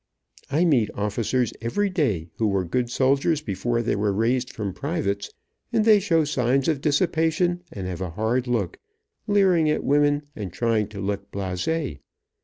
I 0.49 0.65
meet 0.65 0.89
officers 0.95 1.53
every 1.61 1.91
day, 1.91 2.31
who 2.39 2.47
were 2.47 2.63
good 2.65 2.89
soldiers 2.89 3.39
before 3.39 3.83
they 3.83 3.95
were 3.95 4.11
raised 4.11 4.51
from 4.51 4.73
privates, 4.73 5.29
and 5.71 5.85
they 5.85 5.99
show 5.99 6.23
signs 6.23 6.67
of 6.67 6.81
dissipation, 6.81 7.61
and 7.71 7.85
have 7.85 8.01
a 8.01 8.09
hard 8.09 8.47
look, 8.47 8.79
leering 9.27 9.69
at 9.69 9.83
women, 9.83 10.23
and 10.35 10.51
trying 10.51 10.87
to 10.87 10.99
look 11.01 11.29
blasé. 11.31 11.99